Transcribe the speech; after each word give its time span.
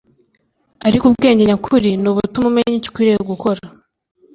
Ariko 0.87 1.03
ubwenge 1.05 1.43
nyakuri 1.49 1.89
ni 2.01 2.07
ubutuma 2.11 2.45
umenya 2.51 2.75
icyo 2.79 2.89
ukwiye 2.89 3.15
gukora 3.31 3.61